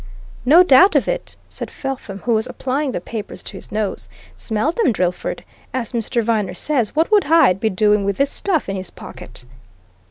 "No 0.45 0.63
doubt 0.63 0.95
of 0.95 1.07
it!" 1.07 1.35
said 1.47 1.69
Felpham, 1.69 2.21
who 2.23 2.33
was 2.33 2.47
applying 2.47 2.91
the 2.91 2.99
papers 2.99 3.43
to 3.43 3.51
his 3.53 3.71
nose. 3.71 4.09
"Smell 4.35 4.71
them, 4.71 4.91
Drillford! 4.91 5.43
As 5.75 5.91
Mr. 5.93 6.23
Viner 6.23 6.55
says, 6.55 6.95
what 6.95 7.11
would 7.11 7.25
Hyde 7.25 7.59
be 7.59 7.69
doing 7.69 8.03
with 8.03 8.17
this 8.17 8.31
stuff 8.31 8.67
in 8.67 8.75
his 8.75 8.89
pocket?" 8.89 9.45